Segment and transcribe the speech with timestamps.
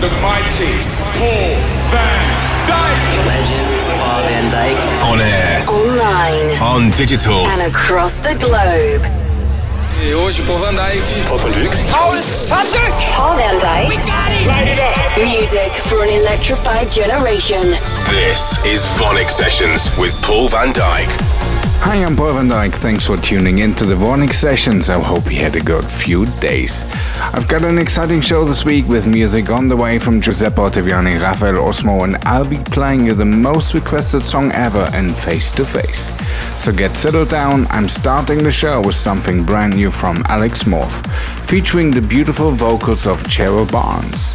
[0.00, 0.72] the mighty
[1.18, 1.54] Paul
[1.90, 2.24] van
[2.68, 3.26] Dyk.
[3.26, 4.78] Legend Paul van Dyk.
[5.10, 7.46] On air, Online on digital.
[7.48, 9.04] and across the globe.
[9.98, 11.02] Hey, hoje Paul van Dyk.
[11.28, 11.70] Paul van Dyk.
[11.90, 13.98] Paul van Dyk.
[14.46, 15.16] Light it up.
[15.24, 17.74] Music for an electrified generation.
[18.08, 21.08] This is VONYC Sessions with Paul van Dyk.
[21.82, 22.72] Hi, I'm Paul van Dyk.
[22.72, 24.88] Thanks for tuning in to the Warning Sessions.
[24.88, 26.84] I hope you had a good few days.
[27.34, 31.20] I've got an exciting show this week with music on the way from Giuseppe Ottaviani,
[31.20, 35.66] Rafael Osmo, and I'll be playing you the most requested song ever in Face to
[35.66, 36.10] Face.
[36.56, 37.66] So get settled down.
[37.68, 41.06] I'm starting the show with something brand new from Alex Morph,
[41.46, 44.32] featuring the beautiful vocals of Cheryl Barnes.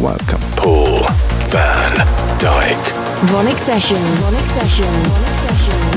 [0.00, 0.40] Welcome.
[0.56, 1.02] Paul
[1.48, 2.06] van
[2.38, 2.94] Dyk.
[3.30, 4.18] VONYC Sessions.
[4.20, 5.24] VONYC Sessions.
[5.24, 5.95] VONYC Sessions.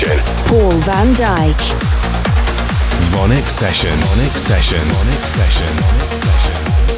[0.00, 0.24] Generation.
[0.46, 1.60] Paul van Dyk.
[3.10, 4.14] VONYC Sessions.
[4.14, 5.02] VONYC Sessions.
[5.02, 5.90] VONYC Sessions.
[5.90, 6.89] VONYC Sessions.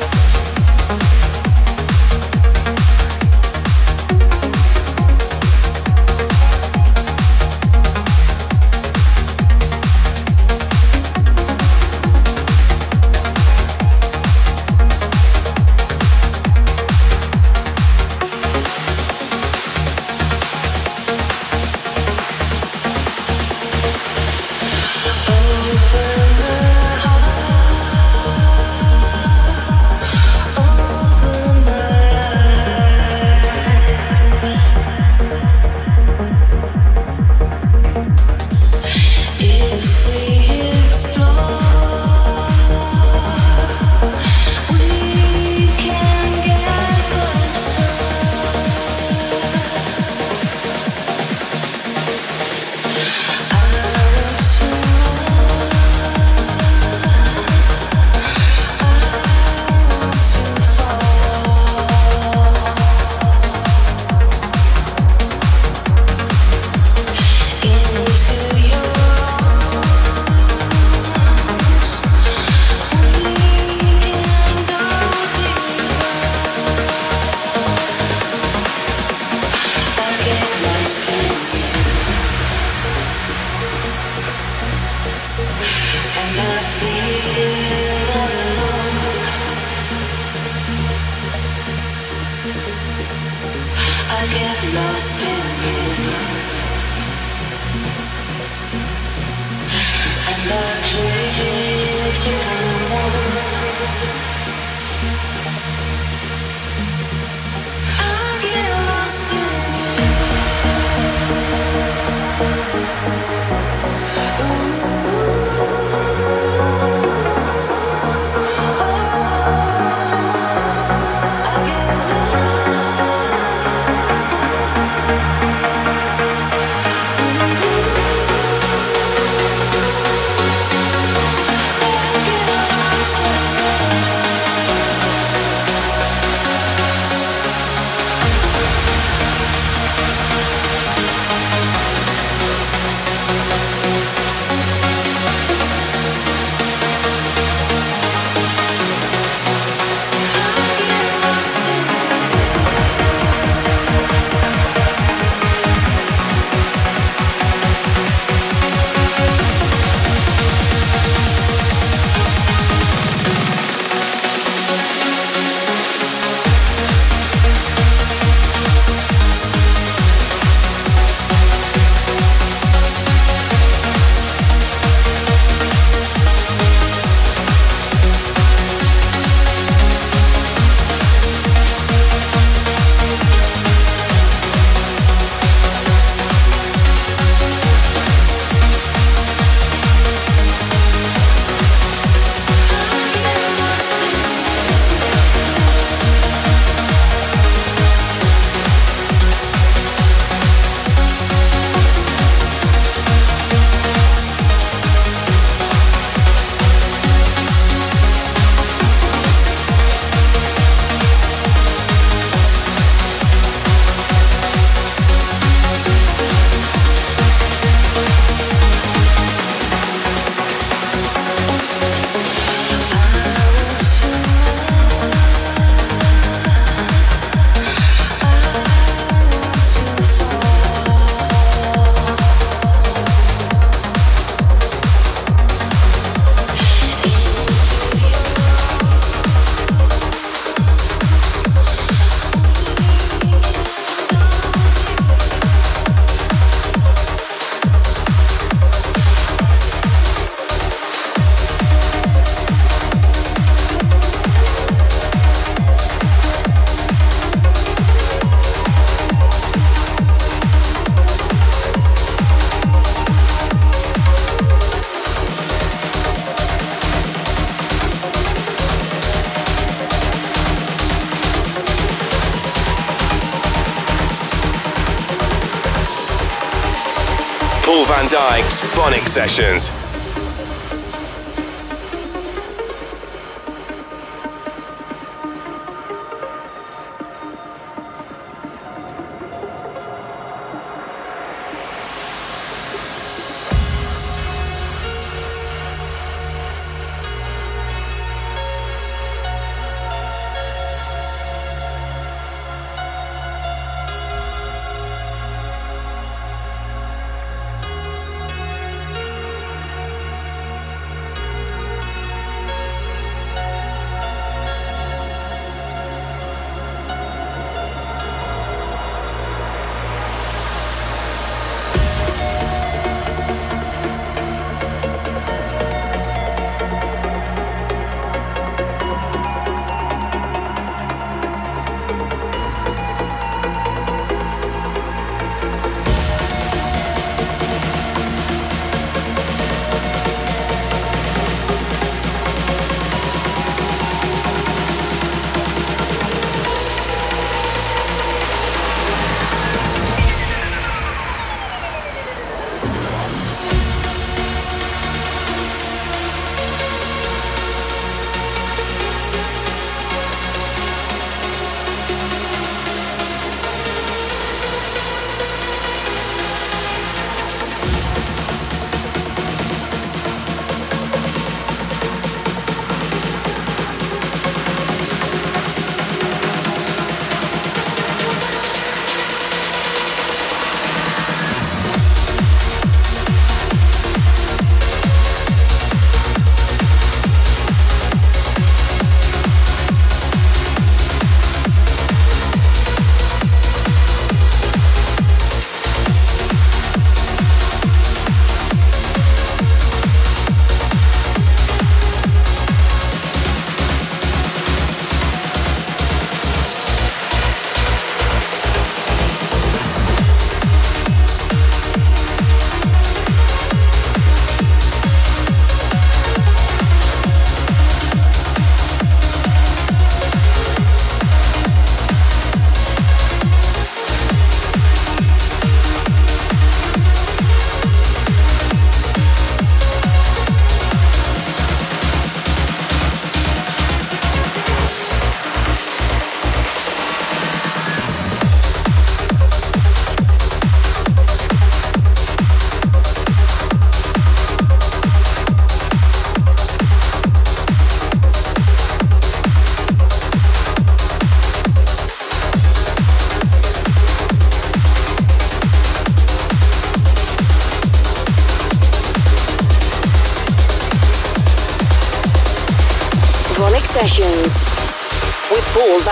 [278.83, 279.07] Sessions.
[279.07, 279.82] Sessions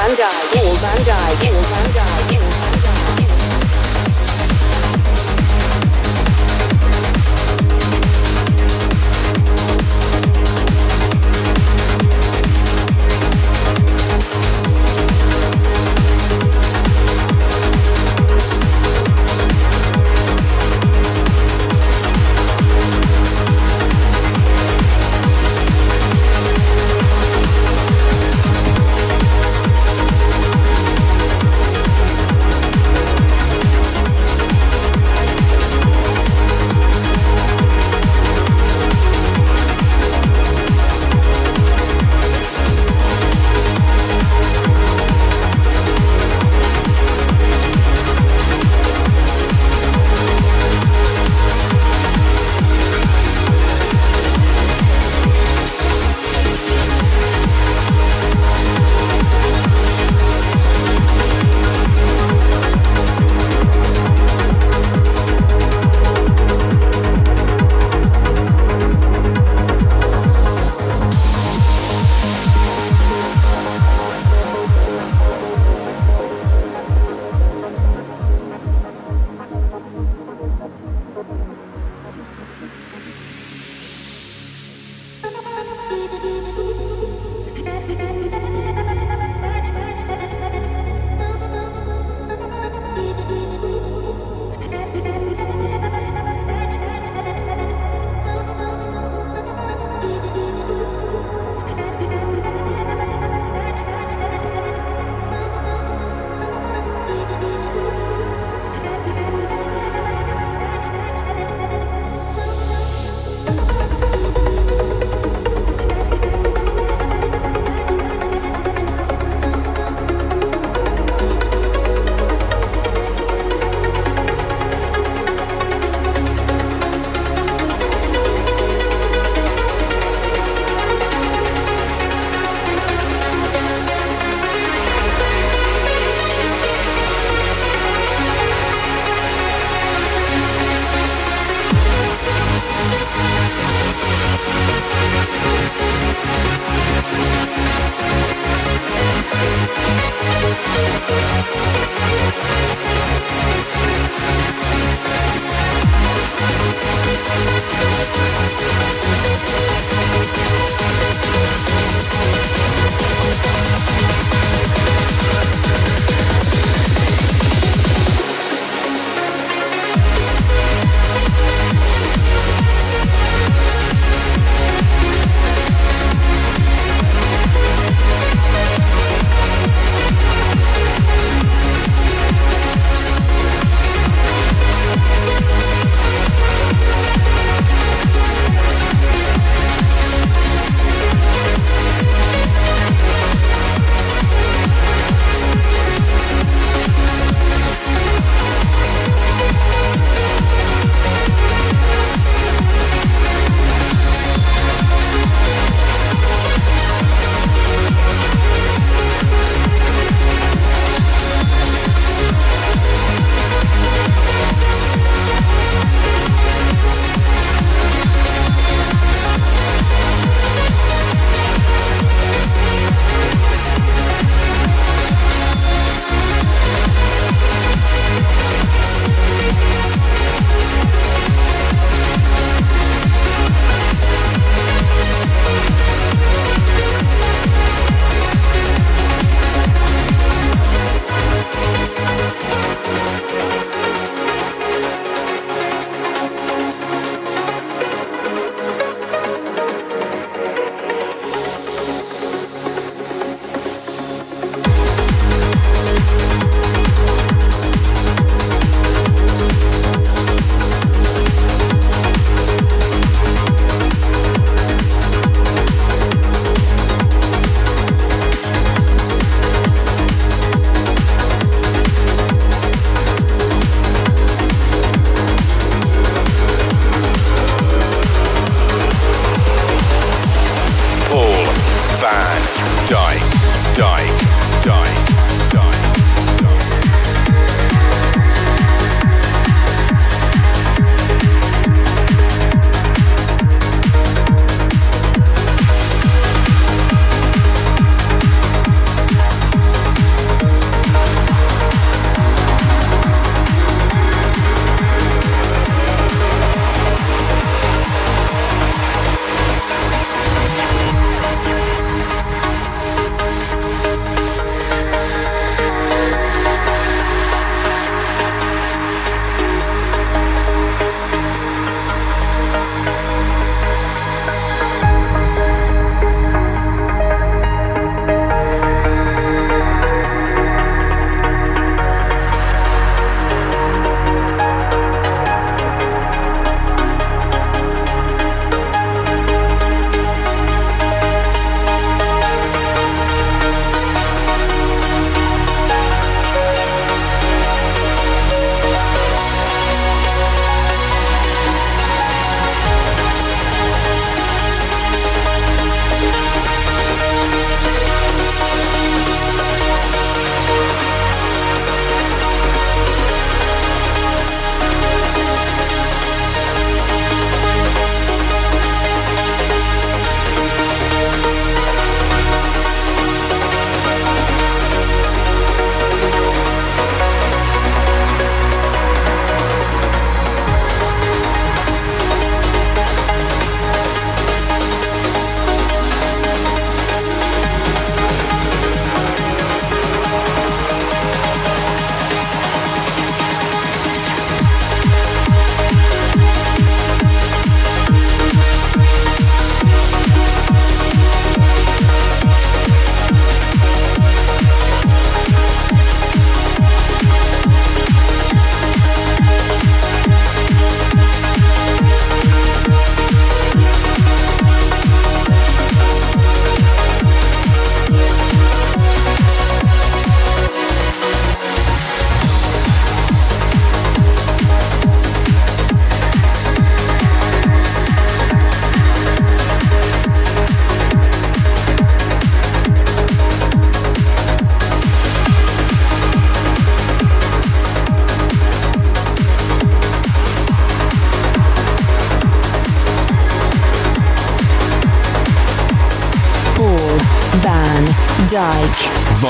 [0.00, 0.50] van Dyk.
[0.50, 1.38] Paul van Dyk.
[1.38, 1.89] Paul van Dyk.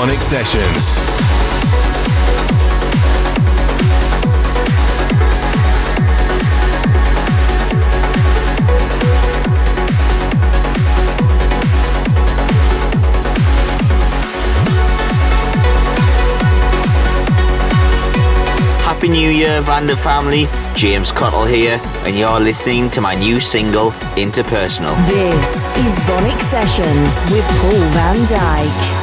[0.01, 0.21] Dyk.
[0.23, 1.11] Sessions.
[18.83, 20.47] Happy New Year, Vanda family.
[20.75, 24.95] James Cottle here, and you're listening to my new single, Interpersonal.
[25.05, 29.00] This is VONYC Sessions with Paul van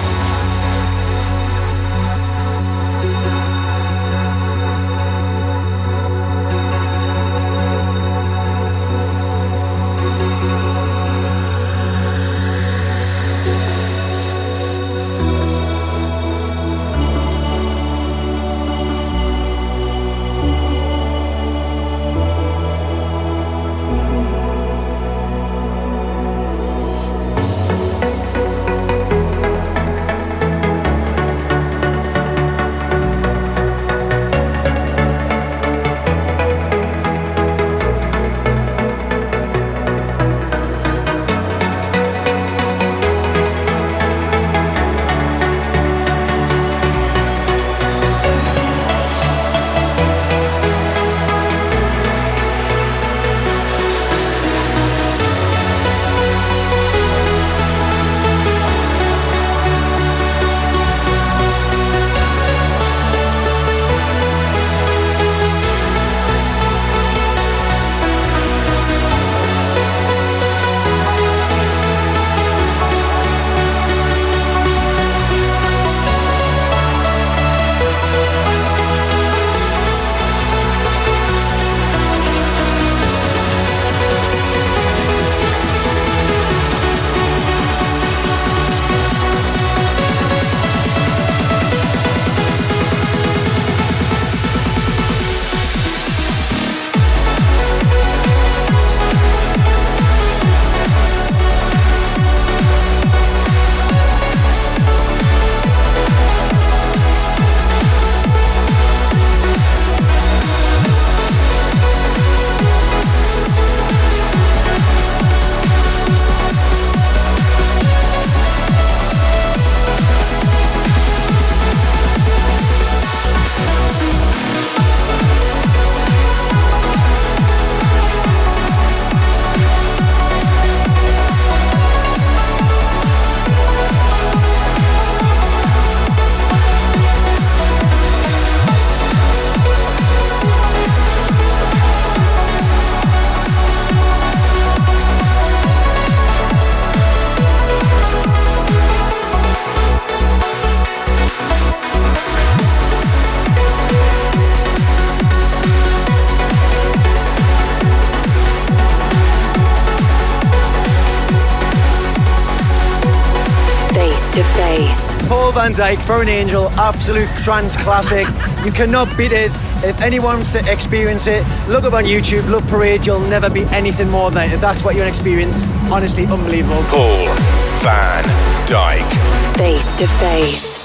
[164.99, 165.55] Dyk.
[165.55, 168.27] Van Dyk for an Angel, absolute trance classic.
[168.65, 169.57] You cannot beat it.
[169.85, 173.65] If anyone wants to experience it, look up on YouTube, Love Parade, you'll never be
[173.67, 174.61] anything more than it.
[174.61, 175.65] That's what you're experience.
[175.91, 176.83] Honestly, unbelievable.
[176.89, 177.35] Paul
[177.83, 178.25] Van
[178.67, 179.57] Dyk.
[179.57, 180.78] Face to face.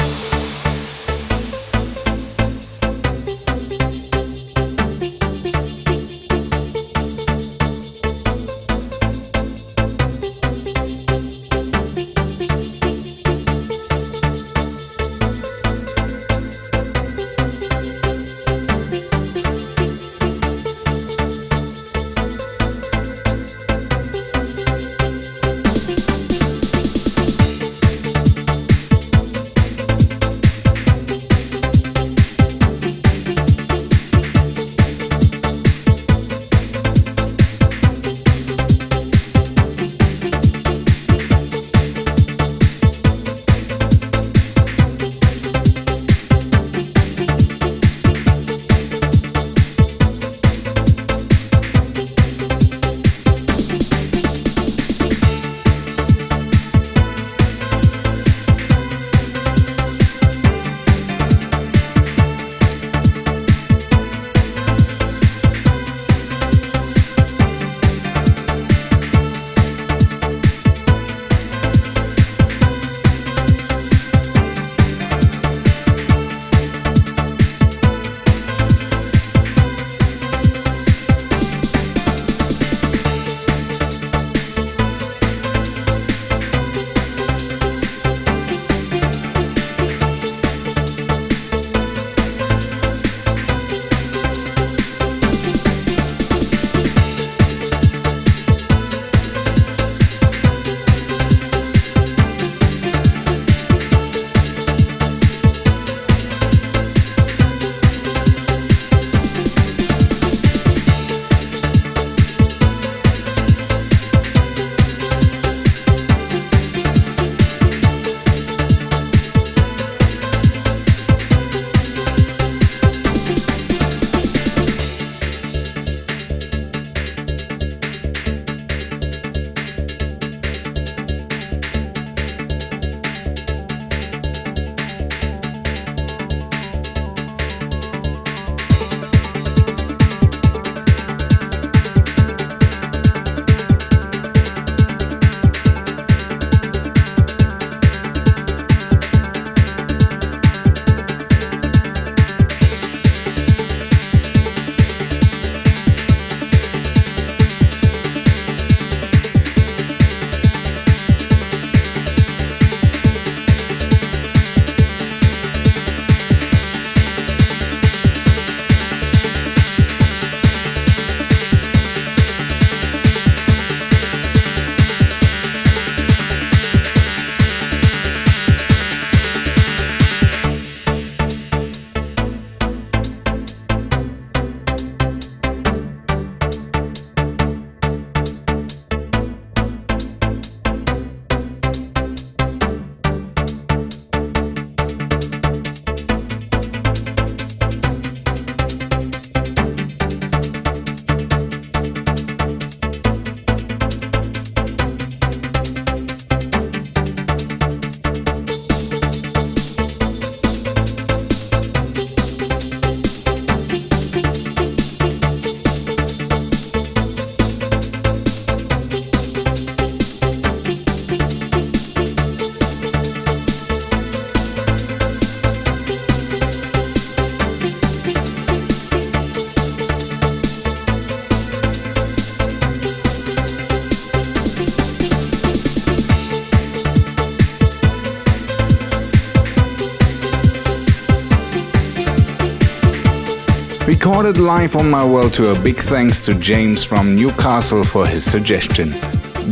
[244.24, 248.92] Recorded live on my world tour, big thanks to James from Newcastle for his suggestion.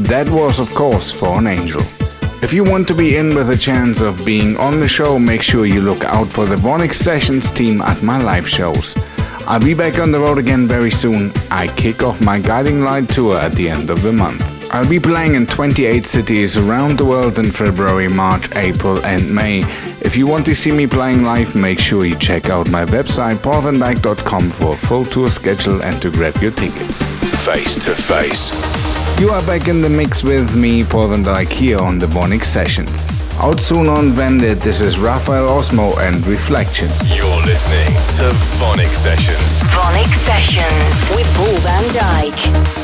[0.04, 1.82] That was, of course, For an Angel.
[2.42, 5.42] If you want to be in with a chance of being on the show, make
[5.42, 8.96] sure you look out for the VONYC Sessions team at my live shows.
[9.46, 11.34] I'll be back on the road again very soon.
[11.52, 14.51] I kick off my Guiding Light tour at the end of the month.
[14.74, 19.64] I'll be playing in 28 cities around the world in February, March, April, and May.
[20.00, 23.36] If you want to see me playing live, make sure you check out my website
[23.44, 27.04] paulvandyk.com for a full tour schedule and to grab your tickets.
[27.46, 28.52] Face to face.
[29.20, 32.46] You are back in the mix with me, Paul Van Dyk, here on the VONYC
[32.46, 33.10] Sessions.
[33.42, 36.94] Out soon on Vandit, this is Rafael Osmo and Reflections.
[37.18, 39.64] You're listening to VONYC Sessions.
[39.64, 42.81] VONYC Sessions with Paul Van Dyk.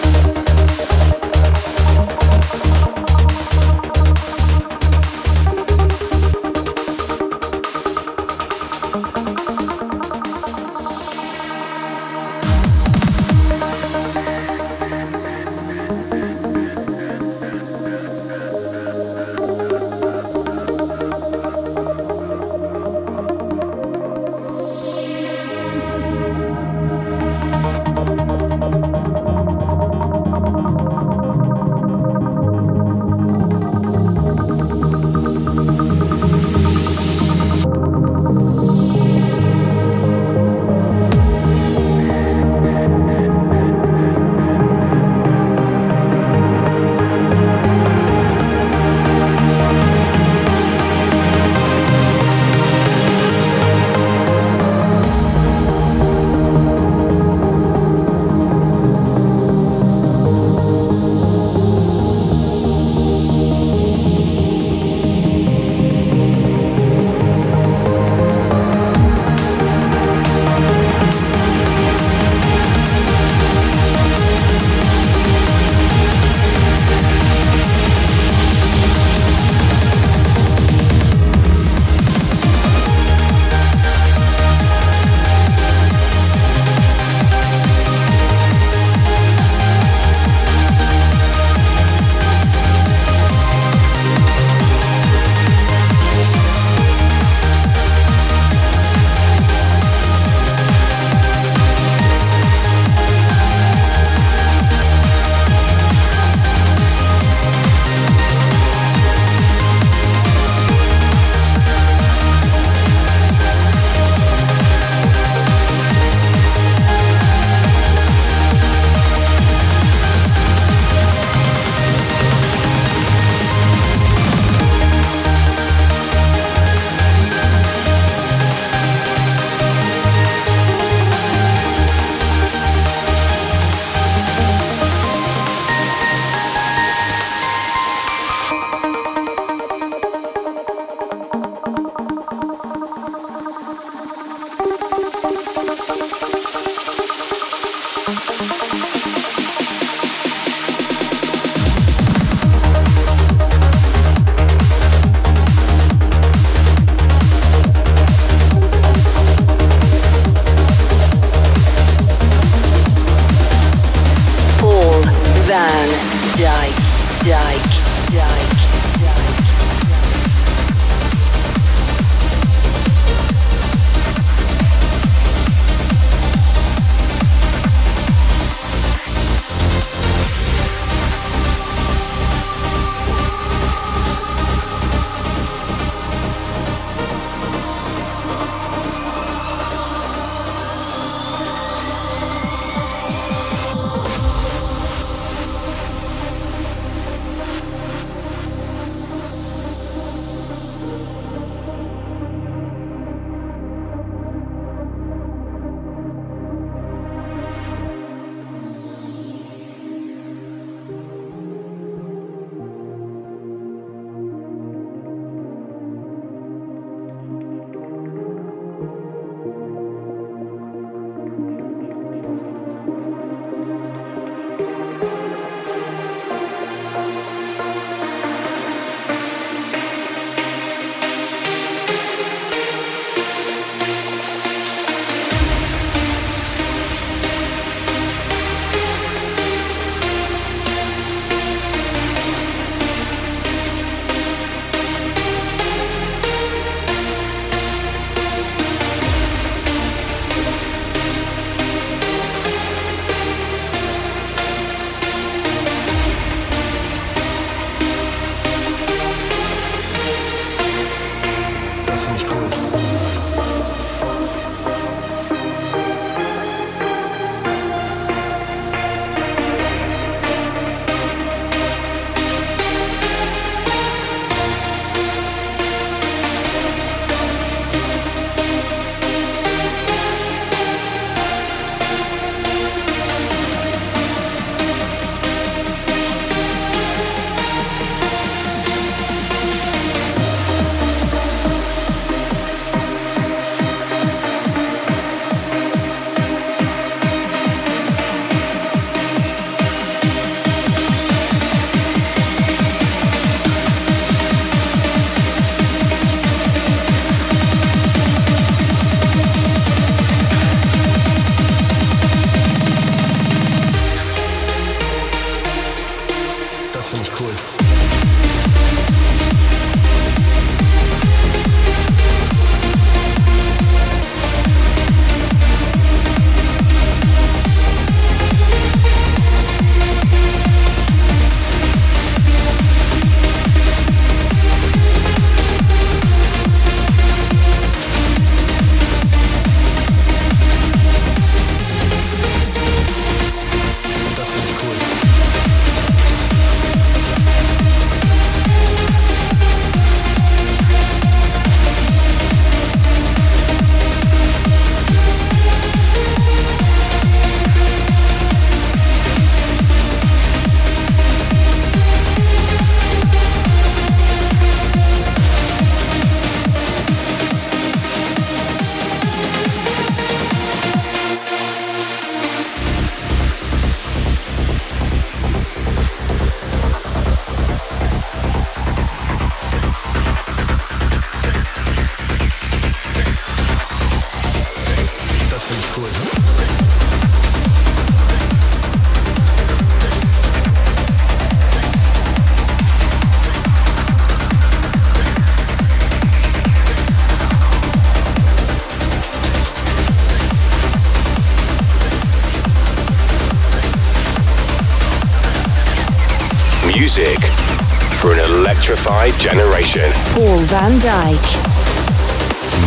[410.48, 411.26] Van Dyk.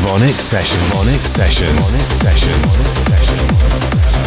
[0.05, 0.87] VONYC Sessions.
[0.93, 1.91] VONYC Sessions.
[1.91, 2.77] VONYC Sessions.
[2.77, 4.20] VONYC Sessions.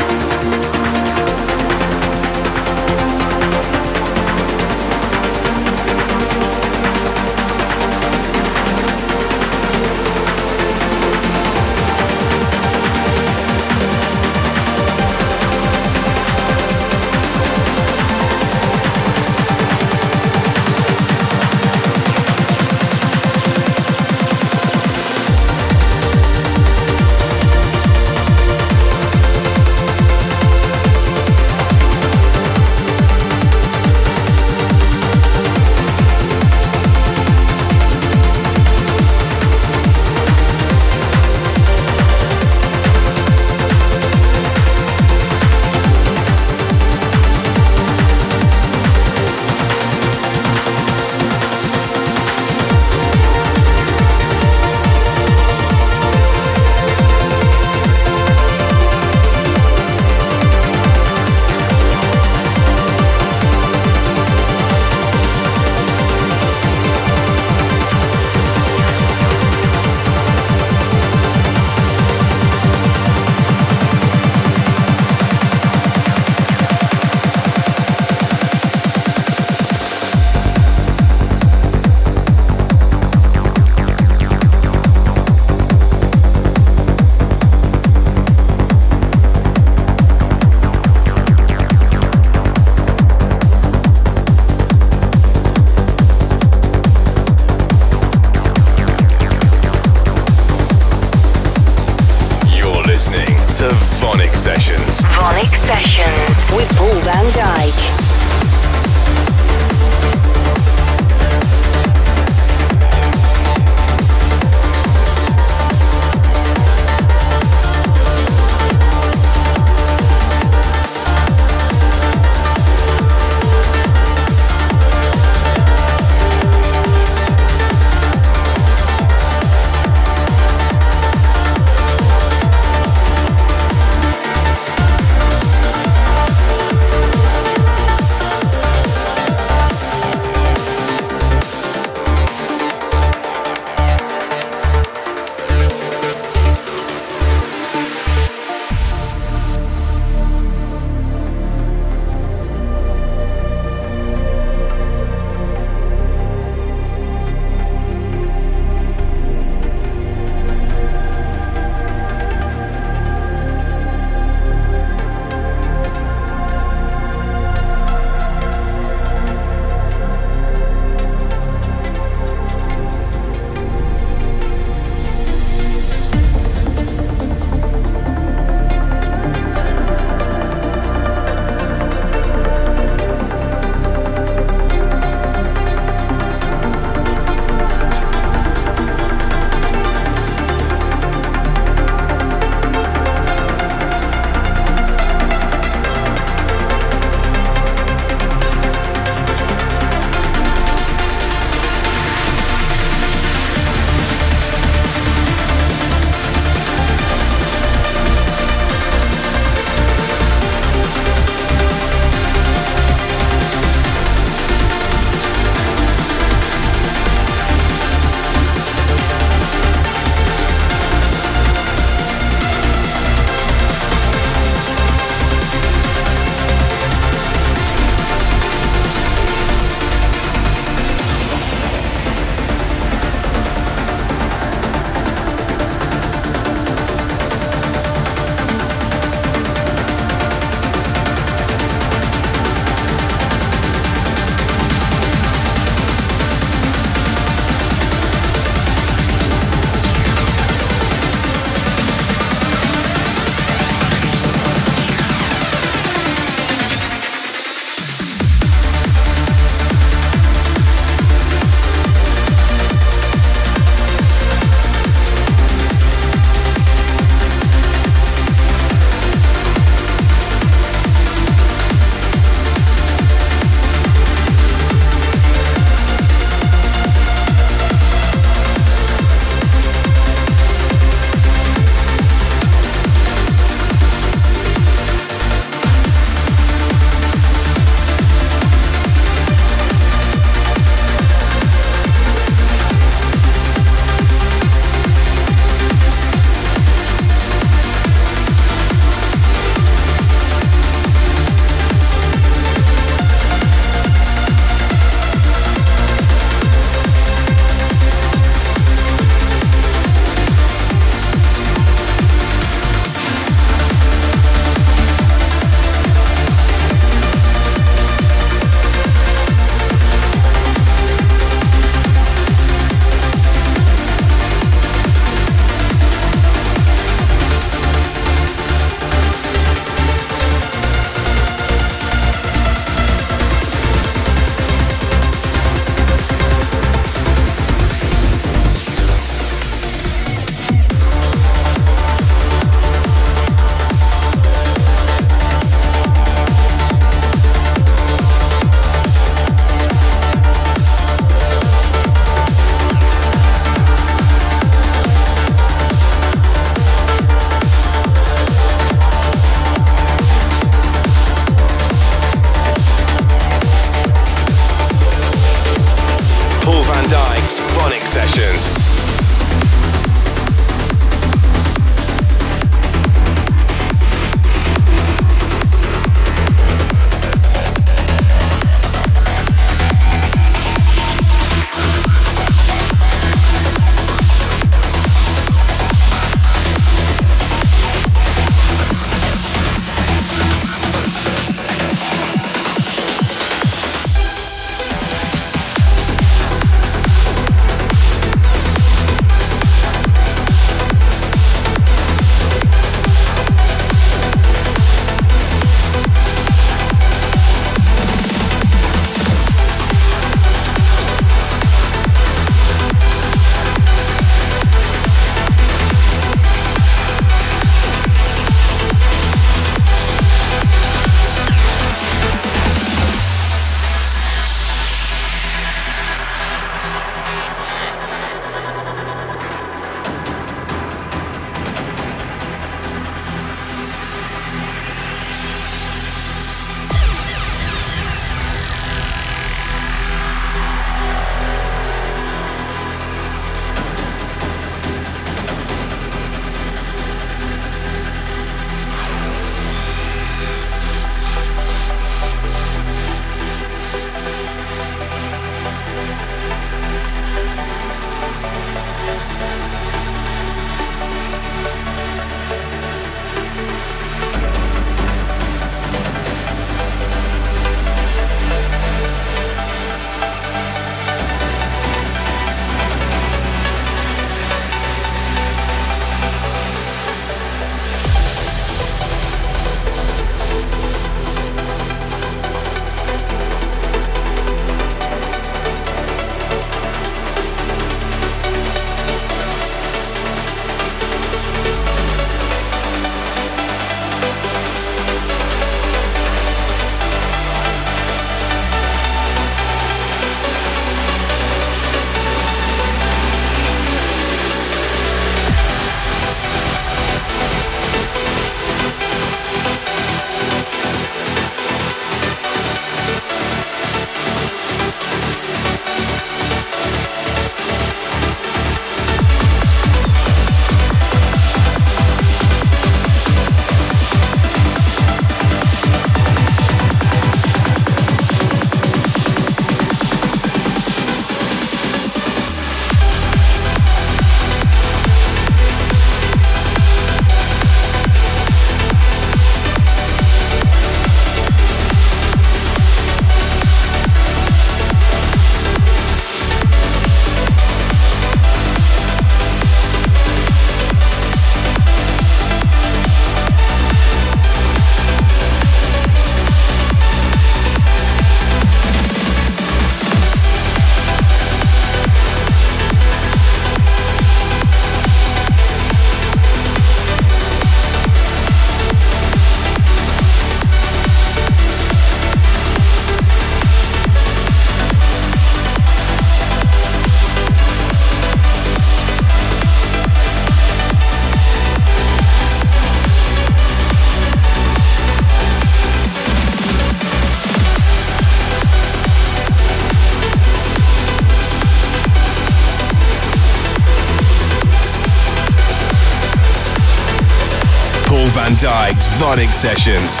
[598.28, 600.00] Van Dyk's VONYC Sessions.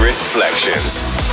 [0.00, 1.23] Reflections.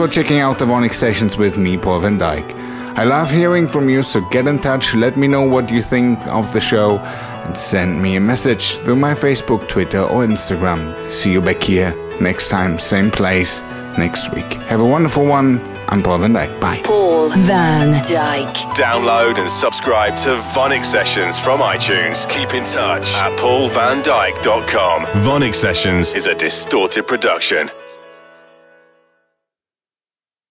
[0.00, 2.54] For checking out the VONYC sessions with me, Paul van Dyk.
[2.96, 6.18] I love hearing from you, so get in touch, let me know what you think
[6.26, 11.12] of the show, and send me a message through my Facebook, Twitter, or Instagram.
[11.12, 13.60] See you back here next time, same place,
[13.98, 14.50] next week.
[14.70, 15.60] Have a wonderful one.
[15.88, 16.58] I'm Paul van Dyk.
[16.62, 16.80] Bye.
[16.82, 18.54] Paul van Dyk.
[18.72, 22.26] Download and subscribe to VONYC Sessions from iTunes.
[22.26, 25.04] Keep in touch at paulvandyk.com.
[25.26, 27.68] VONYC Sessions is a distorted production.